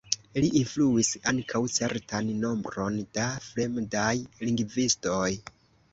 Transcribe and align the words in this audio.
Li 0.43 0.47
influis 0.59 1.11
ankaŭ 1.31 1.61
certan 1.75 2.31
nombron 2.45 2.97
da 3.19 3.27
fremdaj 3.51 4.11
lingvistoj. 4.49 5.29